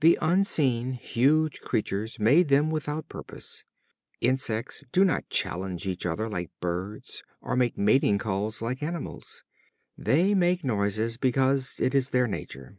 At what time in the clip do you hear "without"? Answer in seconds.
2.70-3.10